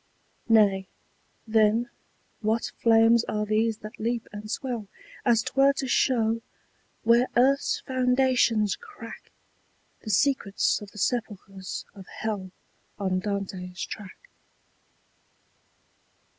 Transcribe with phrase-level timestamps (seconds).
[0.49, 0.87] Nay,
[1.45, 1.91] then,
[2.39, 4.87] what flames are these that leap and swell
[5.23, 6.41] As 'twere to show,
[7.03, 9.31] where earth's foundations crack,
[10.01, 12.49] The secrets of the sepulchres of hell
[12.97, 14.17] On Dante's track?